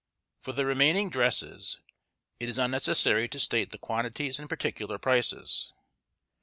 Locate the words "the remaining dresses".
0.51-1.79